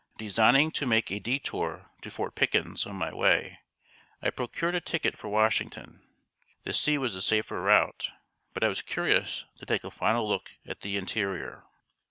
Designing 0.17 0.71
to 0.71 0.87
make 0.87 1.11
a 1.11 1.19
détour 1.19 1.89
to 2.01 2.09
Fort 2.09 2.33
Pickens 2.33 2.87
on 2.87 2.95
my 2.95 3.13
way, 3.13 3.59
I 4.19 4.31
procured 4.31 4.73
a 4.73 4.81
ticket 4.81 5.15
for 5.15 5.27
Washington. 5.29 6.01
The 6.63 6.73
sea 6.73 6.97
was 6.97 7.13
the 7.13 7.21
safer 7.21 7.61
route, 7.61 8.09
but 8.55 8.63
I 8.63 8.67
was 8.67 8.81
curious 8.81 9.45
to 9.57 9.65
take 9.67 9.83
a 9.83 9.91
final 9.91 10.27
look 10.27 10.53
at 10.65 10.81
the 10.81 10.97
interior. 10.97 11.65